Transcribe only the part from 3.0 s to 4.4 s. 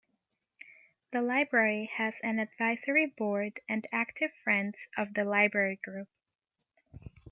Board and active